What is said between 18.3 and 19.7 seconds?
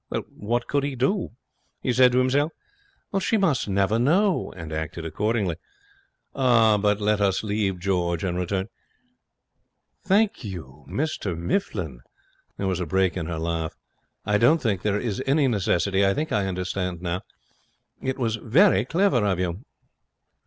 very clever of you.'